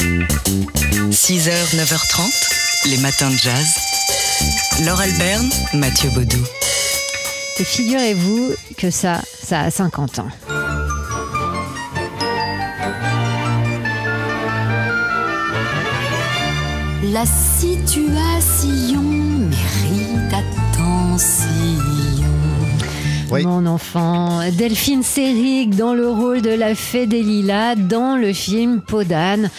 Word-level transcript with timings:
6h, 0.00 1.76
9h30, 1.76 2.88
les 2.88 2.96
matins 2.98 3.30
de 3.30 3.36
jazz. 3.36 3.66
Laure 4.84 5.00
Alberne, 5.00 5.48
Mathieu 5.74 6.08
Baudou. 6.10 6.42
Et 7.58 7.64
figurez-vous 7.64 8.54
que 8.78 8.90
ça, 8.90 9.20
ça 9.46 9.60
a 9.60 9.70
50 9.70 10.20
ans. 10.20 10.28
La 17.12 17.26
situation 17.26 19.02
mérite 19.02 20.32
attention. 20.32 21.59
Oui. 23.30 23.44
Mon 23.44 23.64
enfant, 23.66 24.40
Delphine 24.50 25.04
Seyrig 25.04 25.76
dans 25.76 25.94
le 25.94 26.08
rôle 26.08 26.42
de 26.42 26.50
la 26.50 26.74
fée 26.74 27.06
des 27.06 27.22
lilas 27.22 27.76
dans 27.76 28.16
le 28.16 28.32
film 28.32 28.80
Podane 28.80 29.50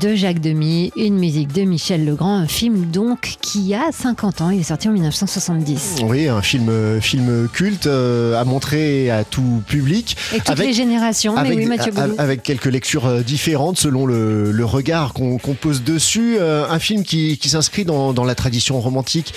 de 0.00 0.14
Jacques 0.14 0.40
Demy, 0.40 0.92
une 0.96 1.18
musique 1.18 1.52
de 1.52 1.62
Michel 1.62 2.04
Legrand, 2.04 2.34
un 2.34 2.46
film 2.46 2.86
donc 2.90 3.36
qui 3.40 3.74
a 3.74 3.92
50 3.92 4.40
ans, 4.42 4.50
il 4.50 4.60
est 4.60 4.64
sorti 4.64 4.88
en 4.88 4.92
1970. 4.92 6.00
Oui, 6.04 6.28
un 6.28 6.42
film, 6.42 7.00
film 7.00 7.48
culte 7.52 7.86
euh, 7.86 8.40
à 8.40 8.44
montrer 8.44 9.10
à 9.10 9.24
tout 9.24 9.62
public. 9.66 10.16
Et 10.34 10.40
toutes 10.40 10.58
les 10.58 10.72
générations, 10.72 11.36
avec, 11.36 11.52
mais 11.52 11.56
oui 11.56 11.66
Mathieu 11.66 11.92
Avec 12.18 12.42
quelques 12.42 12.66
lectures 12.66 13.06
euh, 13.06 13.22
différentes 13.22 13.78
selon 13.78 14.06
le, 14.06 14.64
regard 14.64 15.12
qu'on 15.12 15.38
pose 15.38 15.82
dessus. 15.82 16.36
Euh, 16.38 16.66
un 16.68 16.78
film 16.78 17.04
qui, 17.04 17.38
s'inscrit 17.44 17.84
dans, 17.84 18.24
la 18.24 18.34
tradition 18.34 18.80
romantique 18.80 19.34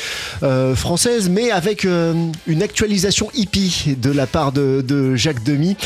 française, 0.76 1.30
mais 1.30 1.52
avec 1.52 1.84
une 1.84 2.64
actualisation 2.64 3.30
hippie 3.34 3.77
de 3.86 4.12
la 4.12 4.28
part 4.28 4.52
de, 4.52 5.16
Jacques 5.16 5.44
Demy, 5.44 5.78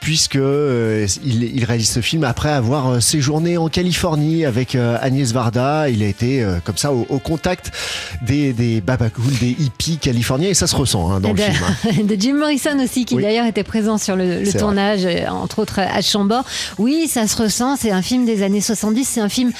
puisque 0.00 0.38
il 1.24 1.64
réalise 1.64 1.90
ce 1.90 2.00
film 2.00 2.24
après 2.24 2.50
avoir 2.50 3.02
séjourné 3.02 3.56
en 3.56 3.68
Californie 3.68 4.44
avec 4.44 4.74
euh, 4.74 4.96
Agnès 5.00 5.32
Varda. 5.32 5.88
Il 5.88 6.02
a 6.02 6.06
été 6.06 6.42
euh, 6.42 6.56
comme 6.64 6.76
ça 6.76 6.92
au, 6.92 7.18
contact 7.18 7.70
des, 8.22 8.52
des 8.52 8.80
babacools, 8.80 9.38
des 9.40 9.56
hippies 9.58 9.98
californiens 9.98 10.48
et 10.48 10.54
ça 10.54 10.66
se 10.66 10.76
ressent 10.76 11.10
hein, 11.10 11.20
dans 11.20 11.32
le 11.32 11.36
film. 11.36 11.56
Hein. 11.62 12.02
De 12.04 12.16
Jim 12.18 12.34
Morrison 12.34 12.78
aussi, 12.82 13.04
qui 13.04 13.16
d'ailleurs 13.16 13.46
était 13.46 13.64
présent 13.64 13.98
sur 13.98 14.16
le, 14.16 14.50
tournage, 14.58 15.04
euh, 15.04 15.26
entre 15.28 15.60
autres 15.60 15.80
à 15.80 16.00
Chambord. 16.02 16.44
Oui, 16.78 17.08
ça 17.08 17.26
se 17.26 17.36
ressent. 17.40 17.76
C'est 17.76 17.90
un 17.90 18.02
film 18.02 18.24
des 18.24 18.42
années 18.42 18.60
70. 18.60 19.04
C'est 19.08 19.20
un 19.20 19.28
film 19.28 19.52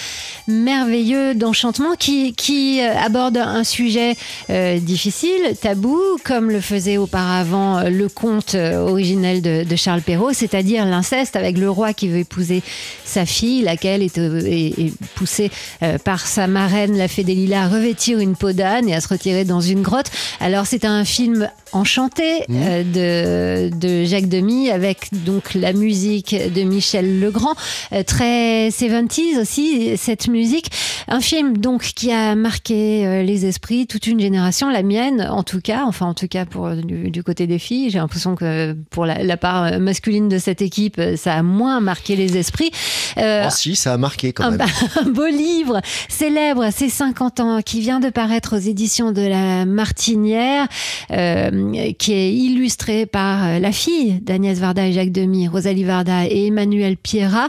merveilleux 0.48 1.34
d'enchantement 1.34 1.95
qui, 1.98 2.34
qui 2.34 2.81
aborde 2.81 3.36
un 3.36 3.64
sujet 3.64 4.17
difficile, 4.48 5.41
tabou, 5.61 6.01
comme 6.25 6.51
le 6.51 6.61
faisait 6.61 6.98
auparavant 6.98 7.20
le 7.21 8.07
conte 8.09 8.55
originel 8.55 9.43
de, 9.43 9.65
de 9.65 9.77
Charles 9.77 10.03
Perrault, 10.03 10.33
c'est-à-dire 10.33 10.85
l'inceste 10.85 11.37
avec 11.37 11.59
le 11.59 11.71
roi 11.71 11.93
qui 11.93 12.09
veut 12.09 12.19
épouser 12.19 12.63
sa 13.05 13.27
fille, 13.27 13.63
la 13.63 13.77
laquelle 13.81 14.03
est, 14.03 14.19
est, 14.19 14.93
poussée 15.15 15.51
euh, 15.83 15.98
par 15.98 16.27
sa 16.27 16.47
marraine, 16.47 16.97
la 16.97 17.09
fée 17.09 17.25
des 17.25 17.35
lilas, 17.35 17.65
à 17.65 17.69
revêtir 17.69 18.19
une 18.19 18.37
peau 18.37 18.53
d'âne 18.53 18.89
et 18.89 18.95
à 18.95 19.01
se 19.01 19.09
retirer 19.09 19.45
dans 19.45 19.61
une 19.61 19.83
grotte. 19.83 20.11
Alors 20.41 20.67
c'est 20.67 20.85
un 20.85 21.05
film 21.05 21.48
enchanté 21.73 22.41
mmh. 22.48 22.57
euh, 22.57 23.71
de, 23.71 23.77
de, 23.77 24.05
Jacques 24.05 24.29
Demy 24.29 24.71
avec 24.71 25.09
donc 25.25 25.55
la 25.55 25.73
musique 25.73 26.35
de 26.35 26.63
Michel 26.63 27.21
Legrand, 27.21 27.55
euh, 27.93 28.03
très 28.03 28.69
70s 28.69 29.41
aussi 29.41 29.97
cette 29.97 30.29
musique. 30.29 30.71
Un 31.09 31.21
film 31.21 31.57
donc 31.57 31.83
qui 31.83 32.13
a 32.13 32.35
marqué 32.35 33.23
les 33.25 33.47
esprits, 33.47 33.87
toute 33.87 34.07
une 34.07 34.21
génération, 34.21 34.69
la 34.69 34.83
mienne 34.83 35.27
en 35.31 35.43
tout 35.43 35.61
cas, 35.61 35.85
enfin 35.87 36.07
en 36.07 36.15
tout 36.15 36.29
cas 36.29 36.45
pour 36.45 36.69
du, 37.11 37.22
côté 37.22 37.47
des 37.47 37.58
filles. 37.58 37.91
J'ai 37.91 37.98
l'impression 37.98 38.34
que 38.34 38.77
pour 38.91 39.06
la, 39.06 39.36
part 39.36 39.78
masculine 39.78 40.28
de 40.28 40.39
cette 40.39 40.62
équipe, 40.62 41.00
ça 41.17 41.34
a 41.34 41.42
moins 41.42 41.80
marqué 41.80 42.17
les 42.17 42.36
esprits. 42.36 42.70
Euh, 43.19 43.44
ah, 43.47 43.50
ça 43.50 43.92
a 43.92 43.97
marqué 43.97 44.33
quand 44.33 44.50
même. 44.50 44.61
Un, 45.00 45.11
beau 45.11 45.27
livre 45.27 45.80
célèbre 46.08 46.70
ses 46.72 46.89
50 46.89 47.41
ans 47.41 47.61
qui 47.62 47.80
vient 47.80 48.00
de 48.00 48.08
paraître 48.08 48.56
aux 48.56 48.61
éditions 48.61 49.12
de 49.12 49.22
la 49.22 49.64
Martinière, 49.64 50.69
euh, 51.11 51.92
qui 51.98 52.12
est 52.12 52.35
illustré 52.35 53.07
par 53.07 53.45
euh, 53.45 53.58
la 53.58 53.73
fille 53.73 54.20
d'Agnès 54.20 54.58
Varda 54.58 54.86
et 54.86 54.92
Jacques 54.92 55.12
Demy, 55.12 55.48
Rosalie 55.48 55.85
Varda 55.85 56.27
et 56.27 56.46
Emmanuel 56.46 56.96
Pierra. 56.96 57.48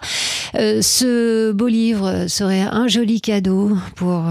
Euh, 0.55 0.81
ce 0.81 1.51
beau 1.51 1.67
livre 1.67 2.25
serait 2.27 2.61
un 2.61 2.87
joli 2.87 3.21
cadeau 3.21 3.77
pour 3.95 4.23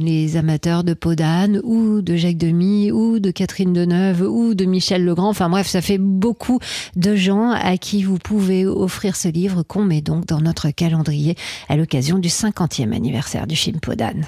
les 0.00 0.36
amateurs 0.36 0.84
de 0.84 0.94
Podane 0.94 1.60
ou 1.64 2.02
de 2.02 2.16
Jacques 2.16 2.36
Demy 2.36 2.92
ou 2.92 3.18
de 3.18 3.30
Catherine 3.30 3.72
Deneuve 3.72 4.22
ou 4.22 4.47
de 4.54 4.64
Michel 4.64 5.04
Legrand. 5.04 5.28
Enfin 5.28 5.48
bref, 5.48 5.66
ça 5.66 5.80
fait 5.80 5.98
beaucoup 5.98 6.58
de 6.96 7.14
gens 7.16 7.50
à 7.50 7.76
qui 7.76 8.02
vous 8.02 8.18
pouvez 8.18 8.66
offrir 8.66 9.16
ce 9.16 9.28
livre 9.28 9.62
qu'on 9.62 9.84
met 9.84 10.00
donc 10.00 10.26
dans 10.26 10.40
notre 10.40 10.70
calendrier 10.70 11.36
à 11.68 11.76
l'occasion 11.76 12.18
du 12.18 12.28
50e 12.28 12.94
anniversaire 12.94 13.46
du 13.46 13.56
film 13.56 13.80
Podane. 13.80 14.26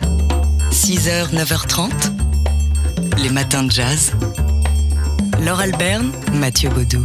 6h, 0.71 1.35
9h30, 1.35 1.91
les 3.23 3.31
matins 3.31 3.65
de 3.65 3.71
jazz. 3.71 4.13
Laure 5.45 5.61
Alberne, 5.61 6.13
Mathieu 6.35 6.69
Baudou. 6.71 7.05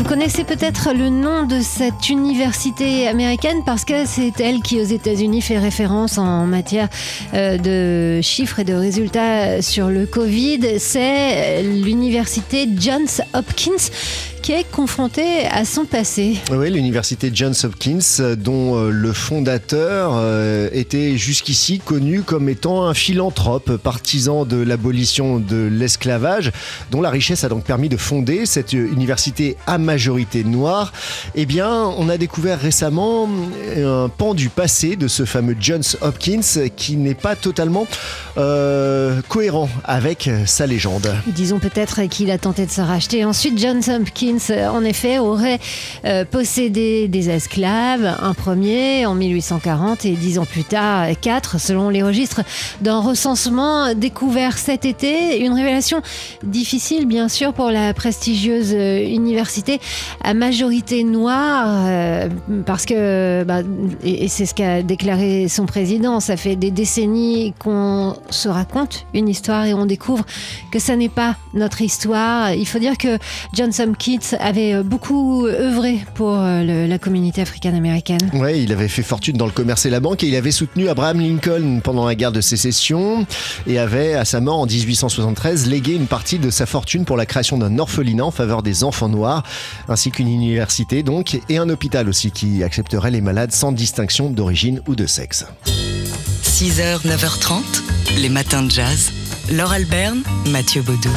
Vous 0.00 0.08
connaissez 0.08 0.44
peut-être 0.44 0.94
le 0.94 1.10
nom 1.10 1.44
de 1.44 1.60
cette 1.60 2.08
université 2.08 3.06
américaine 3.06 3.62
parce 3.66 3.84
que 3.84 4.06
c'est 4.06 4.40
elle 4.40 4.62
qui 4.62 4.80
aux 4.80 4.84
États-Unis 4.84 5.42
fait 5.42 5.58
référence 5.58 6.16
en 6.16 6.46
matière 6.46 6.88
euh, 7.34 7.58
de 7.58 8.22
chiffres 8.22 8.60
et 8.60 8.64
de 8.64 8.72
résultats 8.72 9.60
sur 9.60 9.88
le 9.88 10.06
Covid. 10.06 10.80
C'est 10.80 11.62
l'université 11.62 12.66
Johns 12.78 13.22
Hopkins 13.34 13.90
qui 14.40 14.52
est 14.52 14.70
confronté 14.70 15.46
à 15.46 15.64
son 15.64 15.84
passé. 15.84 16.36
Oui, 16.50 16.70
l'université 16.70 17.30
Johns 17.32 17.54
Hopkins, 17.64 18.34
dont 18.36 18.76
euh, 18.76 18.90
le 18.90 19.12
fondateur 19.12 20.12
euh, 20.14 20.68
était 20.72 21.16
jusqu'ici 21.16 21.78
connu 21.78 22.22
comme 22.22 22.48
étant 22.48 22.86
un 22.86 22.94
philanthrope, 22.94 23.76
partisan 23.76 24.44
de 24.44 24.56
l'abolition 24.56 25.38
de 25.38 25.68
l'esclavage, 25.70 26.52
dont 26.90 27.00
la 27.00 27.10
richesse 27.10 27.44
a 27.44 27.48
donc 27.48 27.64
permis 27.64 27.88
de 27.88 27.96
fonder 27.96 28.46
cette 28.46 28.72
université 28.72 29.56
à 29.66 29.78
majorité 29.78 30.44
noire. 30.44 30.92
Eh 31.34 31.46
bien, 31.46 31.70
on 31.70 32.08
a 32.08 32.16
découvert 32.16 32.58
récemment 32.58 33.28
un 33.76 34.08
pan 34.08 34.34
du 34.34 34.48
passé 34.48 34.96
de 34.96 35.08
ce 35.08 35.24
fameux 35.24 35.56
Johns 35.58 35.96
Hopkins 36.00 36.68
qui 36.76 36.96
n'est 36.96 37.14
pas 37.14 37.36
totalement 37.36 37.86
euh, 38.38 39.20
cohérent 39.28 39.68
avec 39.84 40.30
sa 40.46 40.66
légende. 40.66 41.14
Disons 41.26 41.58
peut-être 41.58 42.02
qu'il 42.04 42.30
a 42.30 42.38
tenté 42.38 42.66
de 42.66 42.70
se 42.70 42.80
racheter. 42.80 43.24
Ensuite, 43.24 43.58
Johns 43.58 43.82
Hopkins 43.88 44.29
euh, 44.50 44.68
en 44.68 44.84
effet, 44.84 45.18
aurait 45.18 45.58
euh, 46.04 46.24
possédé 46.24 47.08
des 47.08 47.30
esclaves, 47.30 48.16
un 48.22 48.34
premier 48.34 49.06
en 49.06 49.14
1840 49.14 50.04
et 50.04 50.12
dix 50.12 50.38
ans 50.38 50.44
plus 50.44 50.64
tard, 50.64 51.06
quatre, 51.20 51.60
selon 51.60 51.88
les 51.88 52.02
registres 52.02 52.42
d'un 52.80 53.00
recensement 53.00 53.94
découvert 53.94 54.58
cet 54.58 54.84
été. 54.84 55.40
Une 55.44 55.52
révélation 55.52 56.02
difficile, 56.42 57.06
bien 57.06 57.28
sûr, 57.28 57.52
pour 57.52 57.70
la 57.70 57.94
prestigieuse 57.94 58.72
euh, 58.74 59.00
université 59.02 59.80
à 60.22 60.34
majorité 60.34 61.04
noire, 61.04 62.28
parce 62.66 62.84
que, 62.84 63.44
bah, 63.44 63.60
et 64.04 64.28
c'est 64.28 64.46
ce 64.46 64.54
qu'a 64.54 64.82
déclaré 64.82 65.48
son 65.48 65.66
président, 65.66 66.20
ça 66.20 66.36
fait 66.36 66.56
des 66.56 66.70
décennies 66.70 67.54
qu'on 67.58 68.16
se 68.30 68.48
raconte 68.48 69.06
une 69.14 69.28
histoire 69.28 69.64
et 69.64 69.74
on 69.74 69.86
découvre 69.86 70.24
que 70.70 70.78
ça 70.78 70.96
n'est 70.96 71.08
pas 71.08 71.36
notre 71.54 71.82
histoire. 71.82 72.52
Il 72.52 72.66
faut 72.66 72.78
dire 72.78 72.98
que 72.98 73.18
John 73.52 73.72
Avait 74.38 74.74
euh, 74.74 74.82
beaucoup 74.82 75.46
œuvré 75.46 75.98
pour 76.14 76.34
euh, 76.38 76.86
la 76.86 76.98
communauté 76.98 77.40
africaine-américaine. 77.40 78.30
Oui, 78.34 78.62
il 78.62 78.72
avait 78.72 78.88
fait 78.88 79.02
fortune 79.02 79.36
dans 79.36 79.46
le 79.46 79.52
commerce 79.52 79.86
et 79.86 79.90
la 79.90 80.00
banque 80.00 80.22
et 80.22 80.28
il 80.28 80.36
avait 80.36 80.50
soutenu 80.50 80.88
Abraham 80.88 81.20
Lincoln 81.20 81.80
pendant 81.82 82.06
la 82.06 82.14
guerre 82.14 82.32
de 82.32 82.40
sécession 82.40 83.26
et 83.66 83.78
avait, 83.78 84.14
à 84.14 84.24
sa 84.24 84.40
mort 84.40 84.60
en 84.60 84.66
1873, 84.66 85.66
légué 85.68 85.94
une 85.94 86.06
partie 86.06 86.38
de 86.38 86.50
sa 86.50 86.66
fortune 86.66 87.04
pour 87.04 87.16
la 87.16 87.26
création 87.26 87.58
d'un 87.58 87.78
orphelinat 87.78 88.24
en 88.24 88.30
faveur 88.30 88.62
des 88.62 88.84
enfants 88.84 89.08
noirs, 89.08 89.42
ainsi 89.88 90.10
qu'une 90.10 90.28
université 90.28 91.02
donc, 91.02 91.40
et 91.48 91.58
un 91.58 91.68
hôpital 91.68 92.08
aussi 92.08 92.30
qui 92.30 92.62
accepterait 92.62 93.10
les 93.10 93.20
malades 93.20 93.52
sans 93.52 93.72
distinction 93.72 94.30
d'origine 94.30 94.80
ou 94.86 94.94
de 94.94 95.06
sexe. 95.06 95.46
6h, 96.44 97.06
9h30, 97.06 97.62
les 98.20 98.28
matins 98.28 98.62
de 98.62 98.70
jazz. 98.70 99.12
Laure 99.50 99.72
Alberne, 99.72 100.22
Mathieu 100.46 100.80
Baudou. 100.82 101.10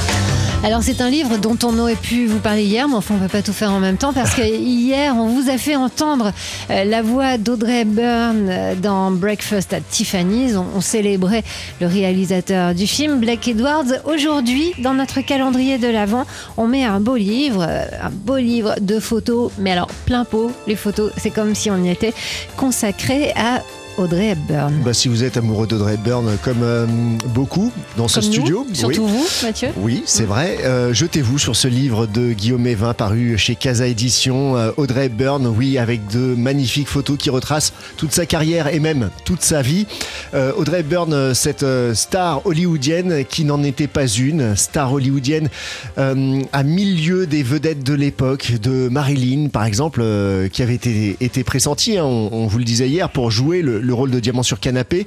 Alors 0.63 0.81
c'est 0.81 1.01
un 1.01 1.09
livre 1.09 1.37
dont 1.37 1.57
on 1.63 1.77
aurait 1.77 1.95
pu 1.95 2.25
vous 2.25 2.39
parler 2.39 2.63
hier, 2.63 2.87
mais 2.87 2.95
enfin 2.95 3.13
on 3.13 3.17
ne 3.17 3.23
peut 3.23 3.31
pas 3.31 3.41
tout 3.43 3.53
faire 3.53 3.71
en 3.71 3.79
même 3.79 3.97
temps 3.97 4.11
parce 4.11 4.33
que 4.33 4.41
hier 4.57 5.15
on 5.15 5.27
vous 5.27 5.51
a 5.51 5.59
fait 5.59 5.75
entendre 5.75 6.31
euh, 6.71 6.83
la 6.83 7.03
voix 7.03 7.37
d'Audrey 7.37 7.85
Byrne 7.85 8.47
euh, 8.49 8.73
dans 8.75 9.11
Breakfast 9.11 9.73
at 9.73 9.81
Tiffany's. 9.81 10.55
On, 10.55 10.81
célébrait 10.81 11.43
le 11.79 11.85
réalisateur 11.85 12.73
du 12.73 12.87
film, 12.87 13.19
Blake 13.19 13.47
Edwards. 13.47 14.01
Aujourd'hui, 14.05 14.73
dans 14.79 14.95
notre 14.95 15.21
calendrier 15.21 15.77
de 15.77 15.87
l'Avent, 15.87 16.25
on 16.57 16.67
met 16.67 16.85
un 16.85 16.99
beau 16.99 17.17
livre, 17.17 17.63
euh, 17.67 17.85
un 18.01 18.09
beau 18.09 18.37
livre 18.37 18.75
de 18.81 18.99
photos, 18.99 19.51
mais 19.59 19.71
alors 19.71 19.89
plein 20.05 20.25
pot. 20.25 20.51
Les 20.65 20.75
photos, 20.75 21.11
c'est 21.17 21.29
comme 21.29 21.53
si 21.53 21.69
on 21.69 21.83
y 21.83 21.89
était 21.89 22.13
consacré 22.57 23.31
à 23.35 23.61
Audrey 23.97 24.29
Hepburn. 24.29 24.73
Bah, 24.83 24.93
si 24.93 25.07
vous 25.07 25.23
êtes 25.23 25.37
amoureux 25.37 25.67
d'Audrey 25.67 25.93
Hepburn, 25.93 26.25
comme 26.43 26.63
euh, 26.63 26.87
beaucoup 27.33 27.71
dans 27.95 28.07
ce 28.07 28.19
Comme 28.19 28.29
nous, 28.29 28.33
studio, 28.33 28.67
surtout 28.73 29.07
vous, 29.07 29.25
Mathieu. 29.43 29.69
Oui, 29.77 30.01
c'est 30.05 30.23
vrai. 30.23 30.57
Euh, 30.63 30.93
Jetez-vous 30.93 31.37
sur 31.37 31.55
ce 31.55 31.67
livre 31.67 32.07
de 32.07 32.33
Guillaume 32.33 32.65
Evin 32.65 32.93
paru 32.93 33.37
chez 33.37 33.55
Casa 33.55 33.85
Édition. 33.85 34.57
Euh, 34.57 34.71
Audrey 34.77 35.05
Hepburn, 35.05 35.45
oui, 35.45 35.77
avec 35.77 36.07
de 36.07 36.33
magnifiques 36.35 36.87
photos 36.87 37.17
qui 37.17 37.29
retracent 37.29 37.73
toute 37.97 38.13
sa 38.13 38.25
carrière 38.25 38.73
et 38.73 38.79
même 38.79 39.09
toute 39.25 39.41
sa 39.41 39.61
vie. 39.61 39.85
Audrey 40.33 40.79
Hepburn, 40.79 41.35
cette 41.35 41.65
star 41.93 42.45
hollywoodienne 42.45 43.23
qui 43.25 43.45
n'en 43.45 43.61
était 43.63 43.87
pas 43.87 44.07
une, 44.07 44.55
star 44.55 44.91
hollywoodienne 44.91 45.49
à 45.97 46.63
milieu 46.63 47.27
des 47.27 47.43
vedettes 47.43 47.83
de 47.83 47.93
l'époque, 47.93 48.53
de 48.61 48.89
Marilyn 48.89 49.49
par 49.49 49.65
exemple, 49.65 50.03
qui 50.51 50.63
avait 50.63 50.75
été, 50.75 51.17
été 51.21 51.43
pressentie, 51.43 51.97
hein, 51.97 52.05
on, 52.05 52.29
on 52.31 52.47
vous 52.47 52.57
le 52.57 52.63
disait 52.63 52.89
hier, 52.89 53.09
pour 53.09 53.29
jouer 53.29 53.61
le, 53.61 53.82
le 53.83 53.93
rôle 53.93 54.11
de 54.11 54.19
diamant 54.19 54.43
sur 54.43 54.59
canapé. 54.59 55.05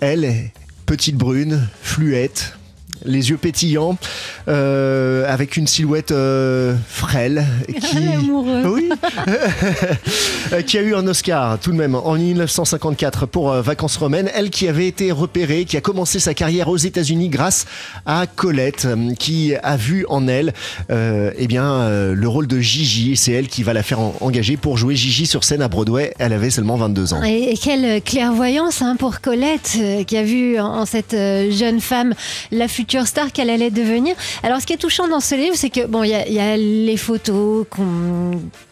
Elle, 0.00 0.50
petite 0.86 1.16
brune, 1.16 1.66
fluette, 1.82 2.57
les 3.04 3.30
yeux 3.30 3.36
pétillants, 3.36 3.96
euh, 4.48 5.24
avec 5.32 5.56
une 5.56 5.66
silhouette 5.66 6.10
euh, 6.10 6.74
frêle. 6.88 7.44
Qui... 7.68 7.98
Oui. 8.68 8.88
Qui 10.66 10.78
a 10.78 10.82
eu 10.82 10.94
un 10.94 11.06
Oscar 11.06 11.58
tout 11.58 11.70
de 11.72 11.76
même 11.76 11.94
en 11.94 12.14
1954 12.14 13.26
pour 13.26 13.50
euh, 13.52 13.62
Vacances 13.62 13.96
romaines. 13.96 14.30
Elle 14.34 14.50
qui 14.50 14.68
avait 14.68 14.86
été 14.88 15.12
repérée, 15.12 15.64
qui 15.64 15.76
a 15.76 15.80
commencé 15.80 16.18
sa 16.18 16.34
carrière 16.34 16.68
aux 16.68 16.76
États-Unis 16.76 17.28
grâce 17.28 17.66
à 18.06 18.26
Colette, 18.26 18.86
euh, 18.86 19.14
qui 19.18 19.54
a 19.62 19.76
vu 19.76 20.04
en 20.08 20.26
elle 20.28 20.52
eh 20.90 21.46
bien, 21.46 21.88
le 22.12 22.28
rôle 22.28 22.46
de 22.46 22.58
Gigi. 22.60 23.16
C'est 23.16 23.32
elle 23.32 23.48
qui 23.48 23.62
va 23.62 23.72
la 23.72 23.82
faire 23.82 24.00
en- 24.00 24.14
engager 24.20 24.56
pour 24.56 24.76
jouer 24.78 24.96
Gigi 24.96 25.26
sur 25.26 25.44
scène 25.44 25.62
à 25.62 25.68
Broadway. 25.68 26.12
Elle 26.18 26.32
avait 26.32 26.50
seulement 26.50 26.76
22 26.76 27.14
ans. 27.14 27.22
Et, 27.22 27.52
et 27.52 27.56
quelle 27.56 28.02
clairvoyance 28.02 28.82
hein, 28.82 28.96
pour 28.98 29.20
Colette, 29.20 29.78
qui 30.06 30.16
a 30.16 30.22
vu 30.22 30.58
en, 30.58 30.66
en 30.66 30.86
cette 30.86 31.12
jeune 31.12 31.80
femme 31.80 32.14
la 32.52 32.68
future 32.68 32.87
star 33.06 33.32
qu'elle 33.32 33.50
allait 33.50 33.70
devenir. 33.70 34.14
Alors, 34.42 34.60
ce 34.60 34.66
qui 34.66 34.72
est 34.72 34.76
touchant 34.78 35.08
dans 35.08 35.20
ce 35.20 35.34
livre, 35.34 35.54
c'est 35.56 35.70
que 35.70 35.86
bon, 35.86 36.02
il 36.04 36.10
y, 36.10 36.14
a- 36.14 36.26
il 36.26 36.34
y 36.34 36.40
a 36.40 36.56
les 36.56 36.96
photos 36.96 37.66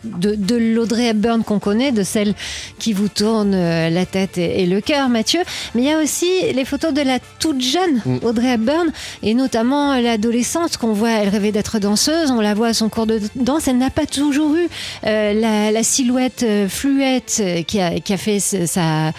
de, 0.05 0.35
de 0.35 0.57
l'Audrey 0.57 1.07
Hepburn 1.09 1.43
qu'on 1.45 1.59
connaît, 1.59 1.93
de 1.93 2.03
celle 2.03 2.35
qui 2.79 2.93
vous 2.93 3.09
tourne 3.09 3.53
euh, 3.55 3.91
la 3.91 4.07
tête 4.07 4.39
et, 4.39 4.63
et 4.63 4.67
le 4.67 4.81
cœur, 4.81 5.09
Mathieu. 5.09 5.41
Mais 5.75 5.83
il 5.83 5.89
y 5.89 5.93
a 5.93 5.99
aussi 5.99 6.27
les 6.55 6.65
photos 6.65 6.93
de 6.93 7.03
la 7.03 7.19
toute 7.39 7.61
jeune 7.61 7.77
Mm. 8.05 8.19
Audrey 8.23 8.55
Hepburn, 8.55 8.91
et 9.23 9.35
notamment 9.35 9.93
euh, 9.93 10.01
l'adolescente 10.01 10.77
qu'on 10.77 10.93
voit. 10.93 11.11
Elle 11.11 11.29
rêvait 11.29 11.53
d'être 11.53 11.79
danseuse. 11.79 12.31
On 12.31 12.41
la 12.41 12.55
voit 12.55 12.69
à 12.69 12.75
son 12.75 12.89
cours 12.89 13.07
de 13.07 13.21
danse. 13.35 13.69
Elle 13.69 13.79
n'a 13.79 13.91
pas 13.91 14.07
toujours 14.07 14.55
eu 14.55 14.69
euh, 15.07 15.33
la, 15.33 15.71
la 15.71 15.83
silhouette 15.83 16.45
fluette 16.69 17.43
qui 17.67 17.81
a, 17.81 17.99
qui 18.01 18.13
a 18.13 18.17
fait 18.17 18.39
sa, 18.41 19.13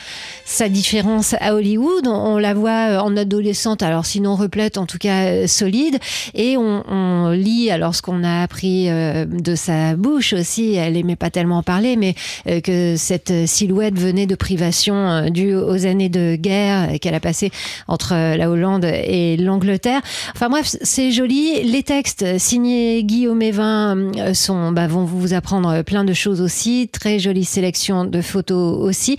sa 0.47 0.69
différence 0.69 1.35
à 1.41 1.53
Hollywood. 1.53 2.07
On, 2.07 2.37
la 2.37 2.53
voit 2.53 2.91
euh, 2.91 2.99
en 2.99 3.15
adolescente, 3.17 3.83
alors 3.83 4.05
sinon 4.05 4.35
replète, 4.35 4.77
en 4.77 4.85
tout 4.85 4.97
cas 4.97 5.25
euh, 5.25 5.47
solide. 5.47 5.99
Et 6.33 6.55
on, 6.55 6.83
on 6.87 7.31
lit, 7.31 7.69
alors 7.69 7.93
ce 7.93 8.01
qu'on 8.01 8.23
a 8.23 8.43
appris 8.43 8.89
euh, 8.89 9.25
de 9.25 9.55
sa 9.55 9.95
bouche 9.97 10.31
aussi, 10.31 10.75
elle 10.75 10.95
aimait 10.95 11.17
pas 11.17 11.29
tellement 11.29 11.63
parler, 11.63 11.97
mais 11.97 12.15
que 12.61 12.95
cette 12.95 13.47
silhouette 13.47 13.99
venait 13.99 14.25
de 14.25 14.35
privations 14.35 15.29
dues 15.29 15.55
aux 15.55 15.85
années 15.85 16.07
de 16.07 16.35
guerre 16.35 16.97
qu'elle 17.01 17.15
a 17.15 17.19
passées 17.19 17.51
entre 17.87 18.13
la 18.13 18.49
Hollande 18.49 18.85
et 18.85 19.35
l'Angleterre. 19.35 20.01
Enfin 20.33 20.47
bref, 20.49 20.75
c'est 20.81 21.11
joli. 21.11 21.63
Les 21.63 21.83
textes 21.83 22.37
signés 22.37 23.03
Guillaume 23.03 23.41
Evin 23.41 24.11
sont, 24.33 24.71
bah, 24.71 24.87
vont 24.87 25.03
vous 25.03 25.33
apprendre 25.33 25.81
plein 25.83 26.05
de 26.05 26.13
choses 26.13 26.39
aussi. 26.39 26.87
Très 26.91 27.19
jolie 27.19 27.45
sélection 27.45 28.05
de 28.05 28.21
photos 28.21 28.77
aussi. 28.79 29.17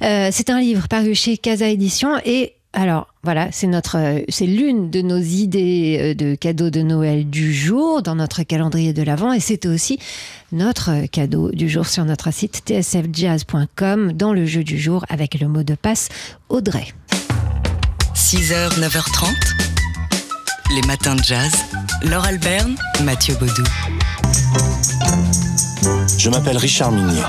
C'est 0.00 0.50
un 0.50 0.63
livre 0.64 0.88
paru 0.88 1.14
chez 1.14 1.36
Casa 1.36 1.68
Édition 1.68 2.18
et 2.24 2.54
alors 2.72 3.06
voilà, 3.22 3.50
c'est 3.52 3.68
notre, 3.68 3.98
euh, 3.98 4.20
c'est 4.28 4.46
l'une 4.46 4.90
de 4.90 5.00
nos 5.00 5.18
idées 5.18 5.98
euh, 6.00 6.14
de 6.14 6.34
cadeaux 6.34 6.70
de 6.70 6.82
Noël 6.82 7.28
du 7.28 7.54
jour 7.54 8.02
dans 8.02 8.16
notre 8.16 8.42
calendrier 8.42 8.92
de 8.92 9.02
l'Avent 9.02 9.32
et 9.32 9.40
c'est 9.40 9.66
aussi 9.66 10.00
notre 10.50 10.90
euh, 10.90 11.06
cadeau 11.06 11.50
du 11.52 11.68
jour 11.68 11.86
sur 11.86 12.04
notre 12.04 12.32
site 12.32 12.62
tsfjazz.com 12.66 14.12
dans 14.12 14.32
le 14.32 14.44
jeu 14.44 14.64
du 14.64 14.78
jour 14.78 15.04
avec 15.08 15.38
le 15.38 15.46
mot 15.46 15.62
de 15.62 15.74
passe 15.74 16.08
Audrey. 16.48 16.86
6h, 18.14 18.80
9h30. 18.80 19.26
Les 20.74 20.82
matins 20.88 21.14
de 21.14 21.22
jazz. 21.22 21.52
Laure 22.02 22.24
Alberne, 22.24 22.74
Mathieu 23.04 23.34
Baudou. 23.34 23.64
Je 26.18 26.30
m'appelle 26.30 26.56
Richard 26.56 26.90
Minier. 26.90 27.22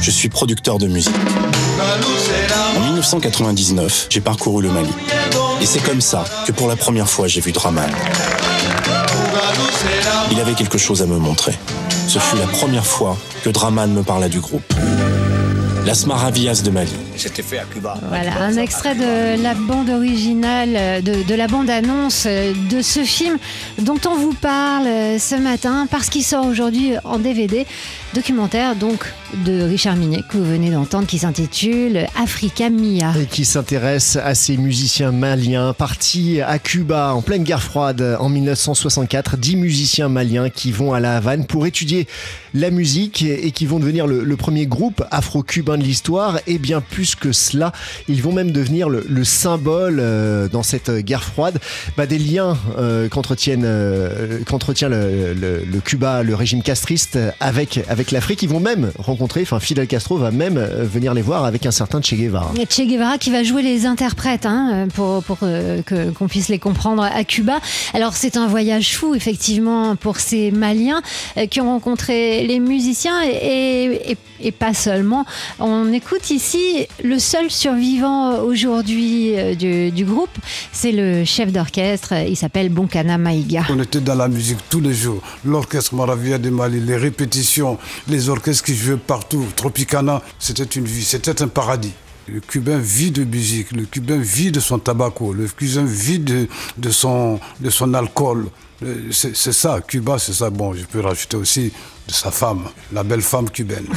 Je 0.00 0.10
suis 0.10 0.28
producteur 0.28 0.78
de 0.78 0.86
musique. 0.86 1.14
En 2.76 2.80
1999, 2.80 4.06
j'ai 4.08 4.20
parcouru 4.20 4.62
le 4.62 4.70
Mali. 4.70 4.90
Et 5.60 5.66
c'est 5.66 5.80
comme 5.80 6.00
ça 6.00 6.24
que 6.46 6.52
pour 6.52 6.68
la 6.68 6.76
première 6.76 7.08
fois, 7.08 7.26
j'ai 7.26 7.40
vu 7.40 7.52
Draman. 7.52 7.90
Il 10.30 10.40
avait 10.40 10.54
quelque 10.54 10.78
chose 10.78 11.02
à 11.02 11.06
me 11.06 11.18
montrer. 11.18 11.52
Ce 12.08 12.18
fut 12.18 12.36
la 12.36 12.46
première 12.46 12.86
fois 12.86 13.16
que 13.42 13.50
Draman 13.50 13.92
me 13.92 14.02
parla 14.02 14.28
du 14.28 14.40
groupe. 14.40 14.72
Las 15.90 16.06
Maravillas 16.06 16.62
de 16.64 16.70
Mali. 16.70 16.92
C'était 17.16 17.42
fait 17.42 17.58
à 17.58 17.64
Cuba. 17.64 17.98
Voilà, 18.08 18.40
un 18.42 18.56
extrait 18.56 18.94
de 18.94 19.42
la 19.42 19.54
bande 19.54 19.90
originale, 19.90 20.76
euh, 20.76 21.00
de, 21.00 21.24
de 21.24 21.34
la 21.34 21.48
bande-annonce 21.48 22.26
euh, 22.28 22.52
de 22.70 22.80
ce 22.80 23.02
film 23.02 23.38
dont 23.78 23.98
on 24.06 24.16
vous 24.16 24.32
parle 24.32 24.86
euh, 24.86 25.18
ce 25.18 25.34
matin 25.34 25.88
parce 25.90 26.08
qu'il 26.08 26.22
sort 26.22 26.46
aujourd'hui 26.46 26.92
en 27.02 27.18
DVD, 27.18 27.66
documentaire 28.14 28.76
donc 28.76 29.04
de 29.44 29.62
Richard 29.62 29.96
Minet 29.96 30.22
que 30.28 30.36
vous 30.36 30.44
venez 30.44 30.70
d'entendre 30.70 31.08
qui 31.08 31.18
s'intitule 31.18 32.06
Africa 32.16 32.70
Mia. 32.70 33.12
Et 33.20 33.26
qui 33.26 33.44
s'intéresse 33.44 34.14
à 34.14 34.36
ces 34.36 34.56
musiciens 34.56 35.10
maliens 35.10 35.72
partis 35.72 36.40
à 36.40 36.60
Cuba 36.60 37.14
en 37.14 37.22
pleine 37.22 37.42
guerre 37.42 37.64
froide 37.64 38.16
en 38.20 38.28
1964. 38.28 39.36
Dix 39.36 39.56
musiciens 39.56 40.08
maliens 40.08 40.50
qui 40.50 40.70
vont 40.70 40.92
à 40.92 41.00
la 41.00 41.16
Havane 41.16 41.46
pour 41.46 41.66
étudier 41.66 42.06
la 42.54 42.70
musique 42.70 43.22
et 43.22 43.50
qui 43.50 43.66
vont 43.66 43.78
devenir 43.80 44.06
le, 44.06 44.22
le 44.24 44.36
premier 44.36 44.66
groupe 44.66 45.04
afro-cubain 45.10 45.79
l'histoire. 45.82 46.38
Et 46.46 46.58
bien 46.58 46.80
plus 46.80 47.14
que 47.14 47.32
cela, 47.32 47.72
ils 48.08 48.22
vont 48.22 48.32
même 48.32 48.50
devenir 48.50 48.88
le, 48.88 49.04
le 49.08 49.24
symbole 49.24 49.98
euh, 50.00 50.48
dans 50.48 50.62
cette 50.62 50.90
guerre 50.90 51.24
froide 51.24 51.58
bah, 51.96 52.06
des 52.06 52.18
liens 52.18 52.56
euh, 52.78 53.00
euh, 53.00 53.08
qu'entretient 53.08 53.56
le, 54.88 55.80
Cuba, 55.84 56.22
le 56.22 56.34
régime 56.34 56.62
castriste 56.62 57.18
avec, 57.40 57.80
avec 57.88 58.10
l'Afrique. 58.10 58.42
Ils 58.42 58.48
vont 58.48 58.60
même 58.60 58.92
rencontrer, 58.98 59.42
enfin 59.42 59.60
Fidel 59.60 59.86
Castro 59.86 60.18
va 60.18 60.30
même 60.30 60.58
venir 60.58 61.14
les 61.14 61.22
voir 61.22 61.44
avec 61.44 61.66
un 61.66 61.70
certain 61.70 62.00
Che 62.02 62.14
Guevara. 62.14 62.52
Et 62.58 62.66
Che 62.66 62.86
Guevara 62.86 63.18
qui 63.18 63.30
va 63.30 63.42
jouer 63.42 63.62
les 63.62 63.86
interprètes 63.86 64.46
hein, 64.46 64.88
pour, 64.94 65.22
pour 65.22 65.38
qu'on 65.38 66.28
puisse 66.28 66.48
les 66.48 66.58
comprendre 66.58 67.02
à 67.02 67.24
Cuba. 67.24 67.60
Alors 67.94 68.14
c'est 68.14 68.36
un 68.36 68.46
voyage 68.46 68.96
fou 68.96 69.14
effectivement 69.14 69.96
pour 69.96 70.18
ces 70.18 70.50
Maliens 70.50 71.02
qui 71.50 71.60
ont 71.60 71.70
rencontré 71.70 72.46
les 72.46 72.60
musiciens 72.60 73.22
et- 73.24 74.16
et 74.42 74.52
pas 74.52 74.72
seulement. 74.74 75.26
On 75.62 75.92
écoute 75.92 76.30
ici 76.30 76.86
le 77.04 77.18
seul 77.18 77.50
survivant 77.50 78.40
aujourd'hui 78.40 79.38
euh, 79.38 79.54
du, 79.54 79.90
du 79.90 80.06
groupe, 80.06 80.30
c'est 80.72 80.90
le 80.90 81.26
chef 81.26 81.52
d'orchestre, 81.52 82.14
il 82.14 82.34
s'appelle 82.34 82.70
Bonkana 82.70 83.18
Maïga. 83.18 83.64
On 83.68 83.78
était 83.78 84.00
dans 84.00 84.14
la 84.14 84.28
musique 84.28 84.56
tous 84.70 84.80
les 84.80 84.94
jours. 84.94 85.20
L'orchestre 85.44 85.94
Maravilla 85.94 86.38
de 86.38 86.48
Mali, 86.48 86.80
les 86.80 86.96
répétitions, 86.96 87.76
les 88.08 88.30
orchestres 88.30 88.64
qui 88.64 88.74
jouaient 88.74 88.96
partout, 88.96 89.44
Tropicana, 89.54 90.22
c'était 90.38 90.64
une 90.64 90.86
vie, 90.86 91.04
c'était 91.04 91.42
un 91.42 91.48
paradis. 91.48 91.92
Le 92.26 92.40
Cubain 92.40 92.78
vit 92.78 93.10
de 93.10 93.24
musique, 93.24 93.72
le 93.72 93.84
Cubain 93.84 94.16
vit 94.18 94.52
de 94.52 94.60
son 94.60 94.78
tabaco, 94.78 95.34
le 95.34 95.46
Cubain 95.46 95.84
vit 95.84 96.20
de 96.20 96.90
son 96.90 97.38
alcool. 97.92 98.46
Euh, 98.82 99.10
C'est 99.12 99.34
ça, 99.34 99.80
Cuba, 99.86 100.18
c'est 100.18 100.32
ça. 100.32 100.50
Bon, 100.50 100.72
je 100.72 100.84
peux 100.84 101.00
rajouter 101.00 101.36
aussi 101.36 101.72
de 102.08 102.12
sa 102.12 102.30
femme, 102.30 102.64
la 102.92 103.02
belle 103.02 103.22
femme 103.22 103.50
cubaine. 103.50 103.86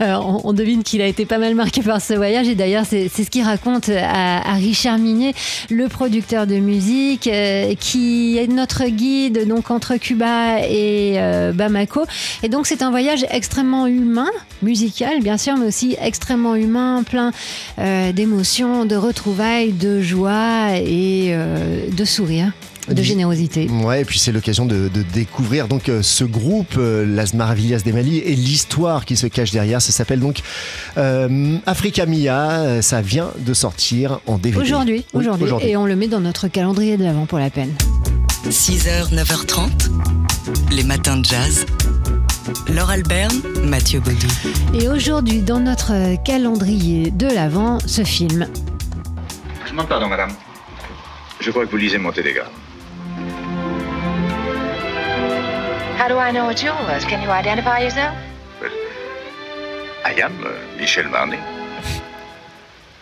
Euh, 0.00 0.14
on, 0.14 0.54
devine 0.54 0.82
qu'il 0.82 1.02
a 1.02 1.06
été 1.06 1.26
pas 1.26 1.36
mal 1.36 1.54
marqué 1.54 1.82
par 1.82 2.00
ce 2.00 2.14
voyage 2.14 2.48
et 2.48 2.54
d'ailleurs 2.54 2.86
c'est 2.88 3.10
ce 3.10 3.28
qu'il 3.28 3.42
raconte 3.42 3.90
à, 3.90 4.54
Richard 4.54 4.96
Minier, 4.96 5.34
le 5.68 5.88
producteur 5.88 6.46
de 6.46 6.54
musique 6.54 7.26
euh, 7.26 7.74
qui 7.78 8.38
est 8.38 8.46
notre 8.46 8.86
guide 8.86 9.46
donc 9.46 9.70
entre 9.70 9.96
Cuba 9.96 10.66
et 10.66 11.18
Bamako 11.52 12.04
et 12.42 12.48
donc 12.48 12.66
c'est 12.66 12.80
un 12.80 12.88
voyage 12.88 13.26
extrêmement 13.30 13.86
humain, 13.86 14.30
musical 14.62 15.20
bien 15.20 15.36
sûr 15.36 15.58
mais 15.58 15.66
aussi 15.66 15.96
extrêmement 16.00 16.54
humain, 16.54 17.02
plein 17.02 17.32
d'émotions, 18.12 18.86
de 18.86 18.96
retrouvailles, 18.96 19.72
de 19.72 20.00
joie 20.00 20.76
et 20.76 21.36
de 21.92 22.04
sourires, 22.06 22.52
de 22.88 23.02
générosité. 23.02 23.68
Ouais, 23.68 24.02
et 24.02 24.04
puis 24.04 24.18
c'est 24.18 24.32
l'occasion 24.32 24.66
de, 24.66 24.88
de 24.88 25.02
découvrir 25.02 25.68
donc 25.68 25.88
euh, 25.88 26.02
ce 26.02 26.24
groupe, 26.24 26.74
euh, 26.76 27.04
Las 27.06 27.34
Maravillas 27.34 27.80
des 27.84 27.92
Mali, 27.92 28.18
et 28.18 28.34
l'histoire 28.34 29.04
qui 29.04 29.16
se 29.16 29.26
cache 29.26 29.50
derrière. 29.50 29.80
Ça 29.82 29.92
s'appelle 29.92 30.20
donc 30.20 30.40
euh, 30.96 31.56
Africa 31.66 32.06
Mia. 32.06 32.82
Ça 32.82 33.00
vient 33.02 33.30
de 33.38 33.54
sortir 33.54 34.20
en 34.26 34.38
DVD. 34.38 34.62
Aujourd'hui, 34.62 35.04
Oui, 35.14 35.26
aujourd'hui, 35.26 35.50
et 35.62 35.76
on 35.76 35.86
le 35.86 35.96
met 35.96 36.08
dans 36.08 36.20
notre 36.20 36.48
calendrier 36.48 36.96
de 36.96 37.04
l'avant 37.04 37.26
pour 37.26 37.38
la 37.38 37.50
peine. 37.50 37.72
6h, 38.48 39.14
9h30. 39.14 39.90
Les 40.72 40.82
matins 40.82 41.18
de 41.18 41.24
jazz. 41.24 41.66
Laure 42.68 42.90
Albert, 42.90 43.28
Mathieu 43.64 44.00
Baudou. 44.00 44.26
Et 44.74 44.88
aujourd'hui, 44.88 45.42
dans 45.42 45.60
notre 45.60 45.92
calendrier 46.24 47.10
de 47.10 47.26
l'Avent, 47.26 47.78
ce 47.86 48.02
film. 48.02 48.48
Je 49.68 49.74
m'en 49.74 49.84
pardon, 49.84 50.08
madame. 50.08 50.30
Je 51.40 51.50
crois 51.50 51.64
que 51.66 51.70
vous 51.70 51.76
lisez 51.76 51.98
mon 51.98 52.10
télégramme. 52.12 52.48
How 56.00 56.08
do 56.08 56.16
I 56.16 56.30
know 56.30 56.48
it's 56.48 56.62
yours? 56.62 57.04
Can 57.04 57.20
you 57.20 57.28
identify 57.28 57.80
yourself? 57.80 58.16
Well, 58.58 58.72
I 60.02 60.12
am 60.12 60.42
uh, 60.42 60.50
Michel 60.78 61.04
Marnet. 61.10 61.59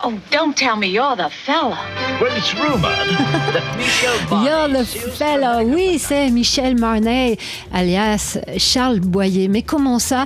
Oh, 0.05 0.15
don't 0.31 0.55
tell 0.55 0.77
me 0.77 0.87
you're 0.87 1.17
the 1.17 1.29
fella. 1.29 1.77
Well, 2.21 2.31
it's 2.37 2.55
rumored 2.55 2.83
that 2.83 3.77
Michel 3.77 4.45
You're 4.45 4.69
the 4.69 4.85
fella. 4.87 5.65
Oui, 5.65 5.99
c'est 5.99 6.31
Michel 6.31 6.79
Marnet, 6.79 7.37
alias 7.73 8.39
Charles 8.59 9.01
Boyer. 9.01 9.49
Mais 9.49 9.63
comment 9.63 9.99
ça? 9.99 10.25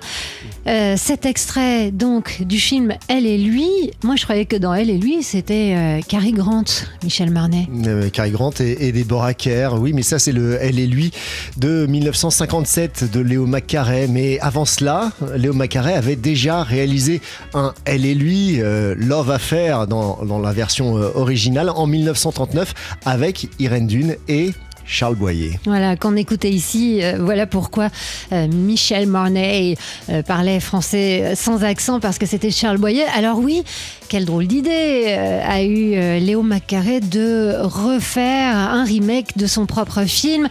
Euh, 0.69 0.95
cet 0.97 1.27
extrait 1.27 1.91
donc 1.91 2.43
du 2.43 2.61
film 2.61 2.95
Elle 3.09 3.27
et 3.27 3.37
lui, 3.37 3.67
moi 4.05 4.15
je 4.15 4.23
croyais 4.23 4.45
que 4.45 4.55
dans 4.55 4.73
Elle 4.73 4.91
et 4.91 4.99
lui 4.99 5.25
c'était 5.25 5.75
euh, 5.77 6.01
Cary 6.07 6.31
Grant, 6.31 6.63
Michel 7.03 7.31
Marnet. 7.33 7.67
Euh, 7.85 8.11
Cary 8.11 8.31
Grant 8.31 8.53
et, 8.61 8.87
et 8.87 8.93
Deborah 8.93 9.35
Kerr, 9.35 9.71
oui 9.81 9.93
mais 9.93 10.03
ça 10.03 10.21
c'est 10.21 10.31
le 10.31 10.59
Elle 10.61 10.79
et 10.79 10.87
lui 10.87 11.11
de 11.57 11.87
1957 11.87 13.11
de 13.11 13.19
Léo 13.19 13.45
Macaré. 13.47 14.07
Mais 14.07 14.39
avant 14.39 14.65
cela, 14.65 15.11
Léo 15.35 15.53
Macaré 15.53 15.95
avait 15.95 16.15
déjà 16.15 16.63
réalisé 16.63 17.21
un 17.55 17.75
Elle 17.85 18.07
et 18.07 18.15
lui, 18.15 18.61
euh, 18.61 18.95
Love 18.97 19.33
Affair 19.33 19.62
dans, 19.71 20.25
dans 20.25 20.39
la 20.39 20.53
version 20.53 20.97
euh, 20.97 21.11
originale 21.15 21.71
en 21.71 21.87
1939 21.87 22.75
avec 23.05 23.49
Irène 23.59 23.87
Dune 23.87 24.17
et 24.29 24.53
Charles 24.85 25.15
Boyer. 25.15 25.59
Voilà, 25.65 25.97
qu'on 25.97 26.17
écoutait 26.17 26.51
ici, 26.51 27.01
euh, 27.03 27.17
voilà 27.21 27.47
pourquoi 27.47 27.89
euh, 28.33 28.47
Michel 28.49 29.07
Marnet 29.07 29.77
euh, 30.09 30.23
parlait 30.23 30.61
français 30.61 31.35
sans 31.35 31.65
accent, 31.65 32.01
parce 32.01 32.19
que 32.19 32.27
c'était 32.27 32.51
Charles 32.51 32.79
Boyer. 32.79 33.05
Alors 33.17 33.39
oui, 33.39 33.63
quelle 34.09 34.25
drôle 34.25 34.47
d'idée 34.47 35.17
a 35.47 35.63
eu 35.63 36.21
Léo 36.21 36.43
Macaré 36.43 37.01
de 37.01 37.55
refaire 37.63 38.57
un 38.57 38.85
remake 38.85 39.37
de 39.37 39.47
son 39.47 39.67
propre 39.67 40.05
film. 40.05 40.49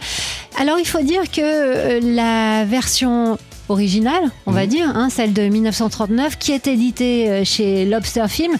Alors 0.58 0.78
il 0.78 0.86
faut 0.86 1.02
dire 1.02 1.30
que 1.30 2.00
la 2.14 2.64
version 2.64 3.38
originale, 3.68 4.24
on 4.46 4.52
va 4.52 4.66
dire, 4.66 4.88
hein, 4.94 5.08
celle 5.10 5.32
de 5.32 5.42
1939, 5.42 6.38
qui 6.38 6.52
est 6.52 6.66
éditée 6.66 7.44
chez 7.44 7.84
Lobster 7.84 8.26
Film, 8.28 8.56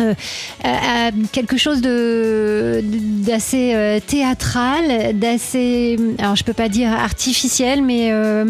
euh, 0.00 0.14
à- 0.62 1.06
à 1.08 1.10
quelque 1.32 1.56
chose 1.56 1.80
de 1.80 2.82
d'assez 2.84 3.72
euh, 3.74 4.00
théâtral, 4.06 5.18
d'assez 5.18 5.96
alors 6.18 6.36
je 6.36 6.44
peux 6.44 6.52
pas 6.52 6.68
dire 6.68 6.90
artificiel, 6.92 7.82
mais 7.82 8.10
euh, 8.12 8.44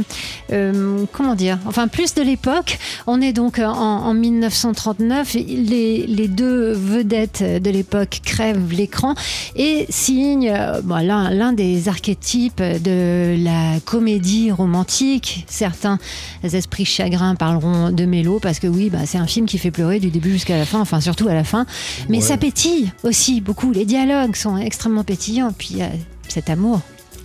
euh, 0.52 1.04
comment 1.12 1.34
dire, 1.34 1.58
enfin 1.66 1.88
plus 1.88 2.14
de 2.14 2.22
l'époque. 2.22 2.78
On 3.06 3.20
est 3.20 3.32
donc 3.32 3.58
en, 3.58 3.70
en 3.72 4.14
1939, 4.14 5.34
les, 5.34 6.06
les 6.06 6.28
deux 6.28 6.72
vedettes 6.72 7.42
de 7.62 7.70
l'époque 7.70 8.20
crèvent 8.24 8.72
l'écran 8.72 9.14
et 9.56 9.86
signent 9.90 10.50
euh, 10.50 10.80
bon, 10.82 10.96
l'un 10.96 11.52
des 11.52 11.88
archétypes 11.88 12.62
de 12.62 13.36
la 13.42 13.80
comédie 13.84 14.50
romantique. 14.50 15.44
Certains 15.48 15.98
esprits 16.42 16.84
chagrins 16.84 17.34
parleront 17.34 17.90
de 17.90 18.04
mélo 18.04 18.38
parce 18.40 18.58
que 18.58 18.66
oui, 18.66 18.90
bah, 18.90 18.98
c'est 19.06 19.18
un 19.18 19.26
film 19.26 19.46
qui 19.46 19.58
fait 19.58 19.70
pleurer 19.70 20.00
du 20.00 20.10
début 20.10 20.32
jusqu'à 20.32 20.56
la 20.56 20.64
fin, 20.64 20.80
enfin 20.80 21.00
surtout 21.00 21.28
à 21.28 21.33
la 21.34 21.44
fin. 21.44 21.66
Mais 22.08 22.18
Ouais. 22.18 22.22
ça 22.22 22.36
pétille 22.36 22.92
aussi 23.02 23.40
beaucoup. 23.40 23.72
Les 23.72 23.84
dialogues 23.84 24.36
sont 24.36 24.56
extrêmement 24.56 25.04
pétillants. 25.04 25.52
Puis 25.56 25.68
il 25.72 25.78
y 25.78 25.82
a 25.82 25.90
cet 26.28 26.48
amour. 26.50 26.80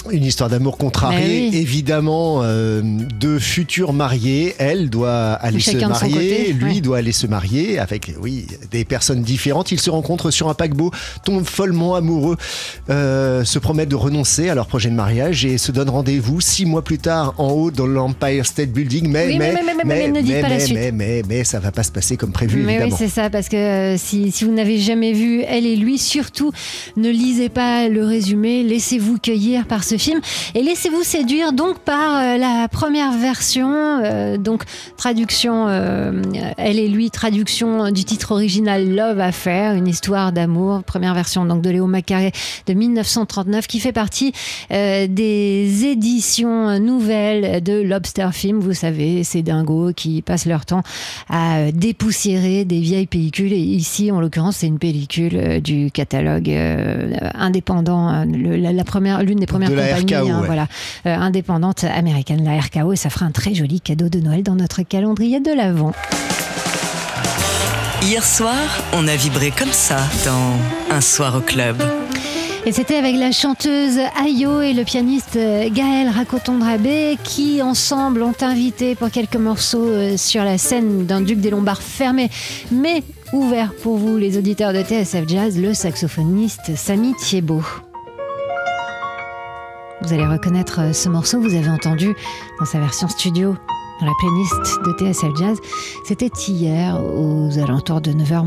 Une 0.09 0.23
histoire 0.23 0.49
d'amour 0.49 0.77
contrarié, 0.77 1.19
Mais 1.19 1.49
oui. 1.49 1.57
évidemment, 1.61 2.39
euh, 2.43 2.81
deux 3.19 3.37
futurs 3.37 3.91
mariés. 3.91 4.55
Elle 4.57 4.89
doit 4.89 5.33
aller 5.33 5.59
se 5.59 5.71
Chacun 5.71 5.89
marier, 5.89 6.13
côté, 6.13 6.53
lui 6.53 6.75
ouais. 6.75 6.81
doit 6.81 6.97
aller 6.99 7.11
se 7.11 7.27
marier 7.27 7.77
avec, 7.79 8.13
oui, 8.21 8.47
des 8.71 8.85
personnes 8.85 9.21
différentes. 9.21 9.73
Ils 9.73 9.79
se 9.79 9.89
rencontrent 9.89 10.31
sur 10.31 10.47
un 10.47 10.53
paquebot, 10.53 10.91
tombent 11.25 11.45
follement 11.45 11.95
amoureux, 11.95 12.37
euh, 12.89 13.43
se 13.43 13.59
promettent 13.59 13.89
de 13.89 13.95
renoncer 13.97 14.47
à 14.49 14.55
leur 14.55 14.67
projet 14.67 14.89
de 14.89 14.95
mariage 14.95 15.43
et 15.45 15.57
se 15.57 15.71
donnent 15.73 15.89
rendez-vous 15.89 16.39
six 16.39 16.65
mois 16.65 16.81
plus 16.83 16.97
tard 16.97 17.33
en 17.37 17.49
haut 17.51 17.69
dans 17.69 17.85
l'Empire 17.85 18.45
State 18.45 18.69
Building. 18.71 19.09
Mais, 19.09 19.27
Oui, 19.27 19.37
mais- 19.37 19.51
mais- 19.53 19.61
mais- 19.63 19.73
mais 19.83 20.11
mais, 20.23 20.41
mais, 20.41 20.59
suite. 20.59 20.75
mais, 20.75 20.91
mais, 20.93 21.21
mais 21.27 21.43
ça 21.43 21.59
va 21.59 21.71
pas 21.73 21.83
se 21.83 21.91
passer 21.91 22.15
comme 22.15 22.31
prévu, 22.31 22.61
Mais 22.61 22.65
oui, 22.65 22.73
évidemment. 22.83 22.95
c'est 22.97 23.09
ça, 23.09 23.29
parce 23.29 23.49
que 23.49 23.57
euh, 23.57 23.97
si, 23.97 24.31
si 24.31 24.45
vous 24.45 24.53
n'avez 24.53 24.79
jamais 24.79 25.11
vu 25.11 25.41
Elle 25.45 25.65
et 25.65 25.75
lui, 25.75 25.97
surtout 25.97 26.51
ne 26.95 27.09
lisez 27.09 27.49
pas 27.49 27.89
le 27.89 28.05
résumé, 28.05 28.63
laissez-vous 28.63 29.17
cueillir 29.19 29.67
par 29.67 29.83
ce 29.89 29.97
film 29.97 30.21
et 30.53 30.61
laissez-vous 30.61 31.03
séduire 31.03 31.51
donc 31.51 31.79
par 31.79 32.17
euh, 32.17 32.37
la 32.37 32.67
première 32.67 33.11
version, 33.11 33.71
euh, 34.03 34.37
donc 34.37 34.63
traduction 34.97 35.65
euh, 35.67 36.21
Elle 36.57 36.77
et 36.77 36.87
lui, 36.87 37.09
traduction 37.09 37.91
du 37.91 38.03
titre 38.03 38.31
original 38.33 38.87
Love 38.87 39.19
Affair, 39.19 39.73
une 39.73 39.87
histoire 39.87 40.31
d'amour, 40.31 40.83
première 40.83 41.15
version 41.15 41.45
donc 41.45 41.63
de 41.63 41.71
Léo 41.71 41.87
Macaré 41.87 42.31
de 42.67 42.73
1939 42.73 43.65
qui 43.67 43.79
fait 43.79 43.91
partie 43.91 44.31
des 44.69 45.85
éditions 45.85 46.79
nouvelles 46.79 47.63
de 47.63 47.81
Lobster 47.81 48.29
Film. 48.31 48.59
Vous 48.59 48.73
savez, 48.73 49.23
ces 49.23 49.41
dingos 49.41 49.93
qui 49.93 50.21
passent 50.21 50.45
leur 50.45 50.65
temps 50.65 50.83
à 51.29 51.71
dépoussiérer 51.71 52.65
des 52.65 52.79
vieilles 52.79 53.07
pellicules. 53.07 53.53
Et 53.53 53.57
ici, 53.57 54.11
en 54.11 54.21
l'occurrence, 54.21 54.57
c'est 54.57 54.67
une 54.67 54.79
pellicule 54.79 55.61
du 55.61 55.91
catalogue 55.91 56.49
indépendant, 57.33 58.25
la 58.25 58.83
première, 58.83 59.23
l'une 59.23 59.39
des 59.39 59.45
premières 59.45 59.69
De 59.69 59.78
la 59.79 59.97
RKO, 59.97 60.29
hein, 60.29 60.39
ouais. 60.41 60.45
voilà, 60.45 60.67
euh, 61.05 61.15
indépendante 61.15 61.83
américaine, 61.83 62.43
la 62.43 62.59
RKO. 62.59 62.93
Et 62.93 62.95
ça 62.95 63.09
fera 63.09 63.25
un 63.25 63.31
très 63.31 63.53
joli 63.53 63.81
cadeau 63.81 64.09
de 64.09 64.19
Noël 64.19 64.43
dans 64.43 64.55
notre 64.55 64.83
calendrier 64.83 65.39
de 65.39 65.51
l'Avent. 65.51 65.93
Hier 68.01 68.23
soir, 68.23 68.55
on 68.93 69.07
a 69.07 69.15
vibré 69.15 69.51
comme 69.51 69.71
ça 69.71 69.97
dans 70.25 70.95
Un 70.95 71.01
soir 71.01 71.35
au 71.35 71.41
club. 71.41 71.83
Et 72.65 72.71
c'était 72.71 72.95
avec 72.95 73.15
la 73.15 73.31
chanteuse 73.31 73.99
Ayo 74.21 74.61
et 74.61 74.73
le 74.73 74.83
pianiste 74.83 75.37
euh, 75.37 75.69
Gaël 75.69 76.09
Racotondrabé 76.09 77.17
qui 77.23 77.61
ensemble 77.61 78.21
ont 78.21 78.35
invité 78.41 78.95
pour 78.95 79.09
quelques 79.09 79.37
morceaux 79.37 79.87
euh, 79.87 80.17
sur 80.17 80.43
la 80.43 80.57
scène 80.57 81.05
d'un 81.05 81.21
Duc 81.21 81.39
des 81.39 81.49
Lombards 81.49 81.81
fermé 81.81 82.29
mais 82.71 83.03
ouvert 83.31 83.73
pour 83.81 83.97
vous 83.97 84.17
les 84.17 84.37
auditeurs 84.37 84.73
de 84.73 84.81
TSF 84.81 85.27
Jazz, 85.27 85.57
le 85.57 85.73
saxophoniste 85.73 86.75
Samy 86.75 87.13
Thiebaud. 87.15 87.63
Vous 90.09 90.15
allez 90.15 90.25
reconnaître 90.25 90.79
euh, 90.79 90.91
ce 90.91 91.07
morceau, 91.07 91.39
vous 91.39 91.53
avez 91.53 91.69
entendu 91.69 92.15
dans 92.59 92.65
sa 92.65 92.79
version 92.79 93.07
studio 93.07 93.55
dans 94.01 94.07
la 94.07 94.13
playlist 94.19 94.81
de 94.83 94.91
TSF 94.93 95.35
Jazz. 95.37 95.59
C'était 96.03 96.31
hier 96.47 96.99
aux 96.99 97.59
alentours 97.59 98.01
de 98.01 98.11
9h 98.11 98.43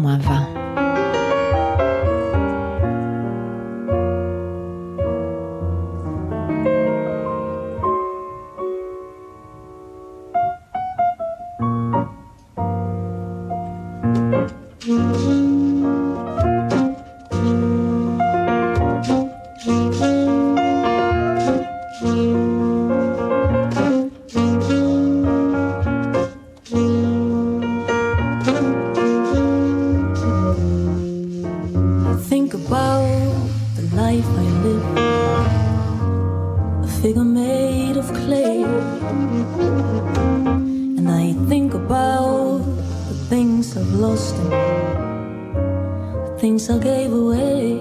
things 46.42 46.69
I 46.69 46.78
gave 46.78 47.12
away. 47.12 47.78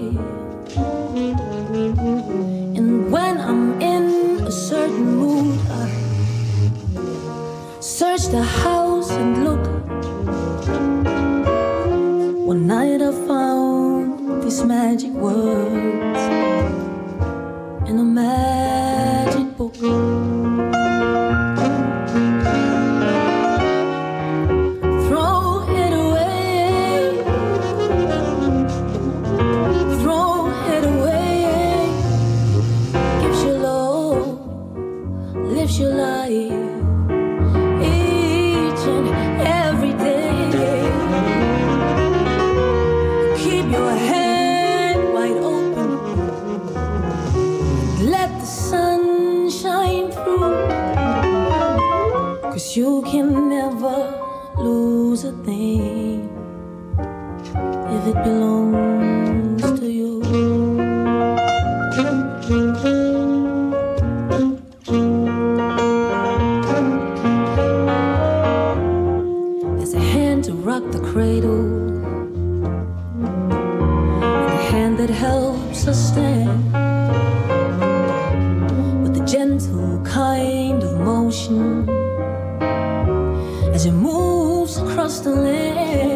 And 2.78 3.10
when 3.10 3.40
I'm 3.40 3.80
in 3.82 4.04
a 4.46 4.52
certain 4.52 5.16
mood, 5.16 5.58
I 5.68 5.88
search 7.80 8.28
the 8.28 8.42
house 8.42 9.10
and 9.10 9.44
look. 9.44 9.64
One 12.46 12.66
night 12.68 13.02
I 13.02 13.12
found 13.26 14.42
these 14.44 14.62
magic 14.62 15.10
words 15.10 16.22
in 17.88 17.98
a 17.98 18.04
magic 18.04 19.56
book. 19.56 19.74
keeps 35.72 35.80
you 35.80 35.88
each 37.80 38.84
and 38.94 39.08
every 39.40 39.94
day. 39.94 40.82
Keep 43.38 43.66
your 43.72 43.96
wide 45.14 45.38
open, 45.54 45.90
let 48.10 48.30
the 48.40 48.46
sun 48.46 49.48
shine 49.50 50.10
you 52.76 53.02
can 53.10 53.48
never 53.48 53.98
lose 54.58 55.24
a 55.24 55.32
thing 55.44 56.28
if 57.96 58.06
it 58.08 58.24
belongs. 58.24 58.51
hand 74.72 74.96
that 74.96 75.10
helps 75.10 75.86
us 75.86 76.08
stand 76.12 76.72
with 79.02 79.20
a 79.20 79.24
gentle 79.26 80.00
kind 80.02 80.82
of 80.82 80.98
motion 80.98 81.86
as 83.74 83.84
it 83.84 83.92
moves 83.92 84.78
across 84.78 85.20
the 85.20 85.28
land. 85.28 86.11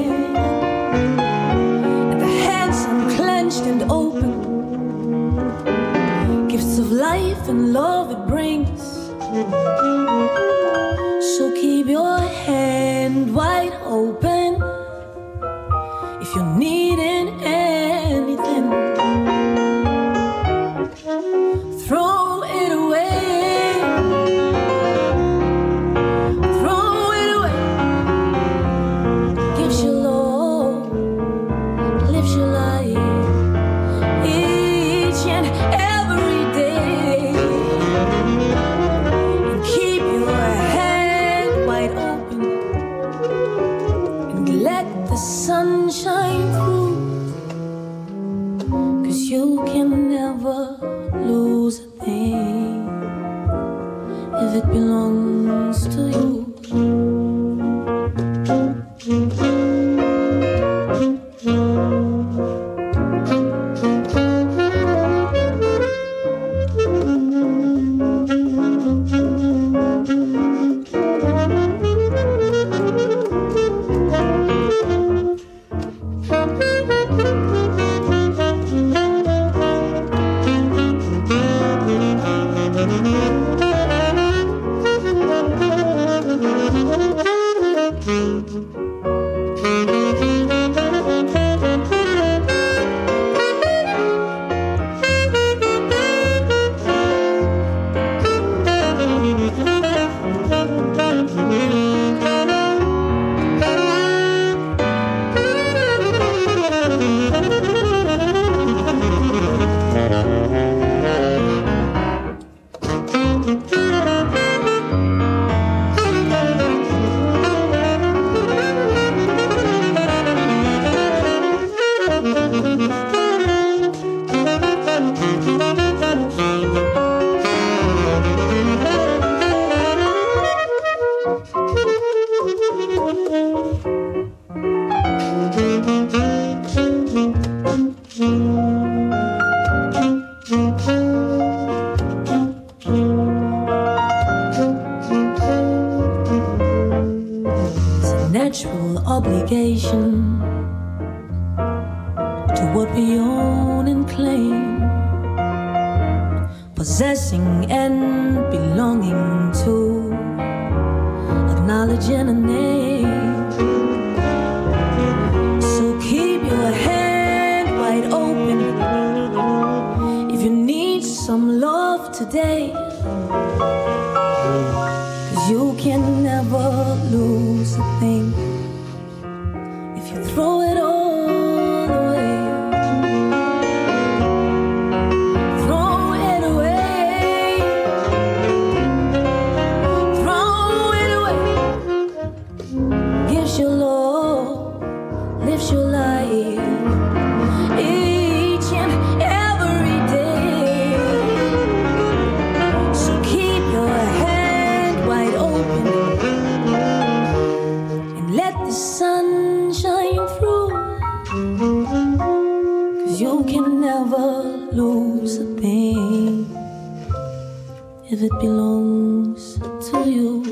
if 218.11 218.23
it 218.23 218.33
belongs 218.39 219.59
to 219.91 220.09
you. 220.09 220.43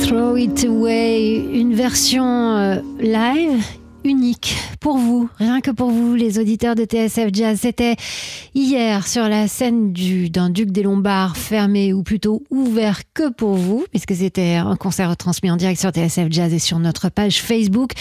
Throw 0.00 0.36
It 0.36 0.64
Away, 0.64 1.36
une 1.52 1.74
version 1.74 2.56
euh, 2.56 2.80
live 2.98 3.62
rien 5.56 5.62
que 5.62 5.70
pour 5.70 5.88
vous, 5.88 6.14
les 6.14 6.38
auditeurs 6.38 6.74
de 6.74 6.84
TSF 6.84 7.30
Jazz. 7.32 7.60
C'était 7.62 7.96
hier 8.54 9.06
sur 9.06 9.26
la 9.26 9.48
scène 9.48 9.94
d'un 10.28 10.50
Duc 10.50 10.70
des 10.70 10.82
Lombards 10.82 11.38
fermé 11.38 11.94
ou 11.94 12.02
plutôt 12.02 12.42
ouvert 12.50 13.00
que 13.14 13.30
pour 13.30 13.54
vous, 13.54 13.86
puisque 13.90 14.14
c'était 14.14 14.56
un 14.56 14.76
concert 14.76 15.16
transmis 15.16 15.50
en 15.50 15.56
direct 15.56 15.80
sur 15.80 15.88
TSF 15.92 16.26
Jazz 16.28 16.52
et 16.52 16.58
sur 16.58 16.78
notre 16.78 17.08
page 17.08 17.40
Facebook 17.40 17.92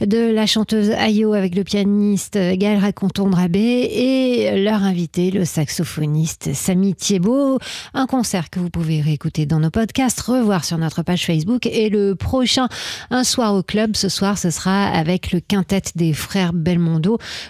de 0.00 0.32
la 0.32 0.46
chanteuse 0.46 0.90
Ayo 0.90 1.34
avec 1.34 1.54
le 1.54 1.62
pianiste 1.62 2.34
Gaël 2.34 2.78
Raconton-Drabé 2.78 3.60
et 3.60 4.64
leur 4.64 4.82
invité, 4.82 5.30
le 5.30 5.44
saxophoniste 5.44 6.52
Samy 6.52 6.96
Thiebaud. 6.96 7.60
Un 7.92 8.06
concert 8.06 8.50
que 8.50 8.58
vous 8.58 8.70
pouvez 8.70 9.00
réécouter 9.02 9.46
dans 9.46 9.60
nos 9.60 9.70
podcasts, 9.70 10.20
revoir 10.20 10.64
sur 10.64 10.78
notre 10.78 11.04
page 11.04 11.26
Facebook 11.26 11.66
et 11.66 11.90
le 11.90 12.16
prochain 12.16 12.66
Un 13.10 13.22
soir 13.22 13.54
au 13.54 13.62
club. 13.62 13.94
Ce 13.94 14.08
soir, 14.08 14.36
ce 14.36 14.50
sera 14.50 14.86
avec 14.86 15.30
le 15.30 15.38
quintet 15.38 15.82
des 15.94 16.12
frères 16.12 16.52
Belmondo. 16.52 17.03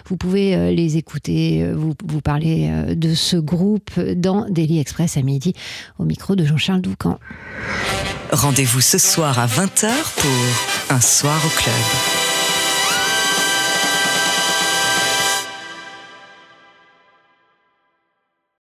Vous 0.07 0.17
pouvez 0.17 0.55
euh, 0.55 0.71
les 0.71 0.97
écouter, 0.97 1.63
euh, 1.63 1.73
vous, 1.75 1.93
vous 2.05 2.21
parler 2.21 2.69
euh, 2.69 2.95
de 2.95 3.13
ce 3.13 3.37
groupe 3.37 3.99
dans 3.99 4.45
Daily 4.49 4.79
Express 4.79 5.17
à 5.17 5.21
midi 5.21 5.53
au 5.99 6.05
micro 6.05 6.35
de 6.35 6.45
Jean-Charles 6.45 6.81
Doucan. 6.81 7.19
Rendez-vous 8.31 8.81
ce 8.81 8.97
soir 8.97 9.39
à 9.39 9.47
20h 9.47 9.89
pour 10.17 10.95
Un 10.95 11.01
soir 11.01 11.39
au 11.45 11.49
club. 11.49 12.24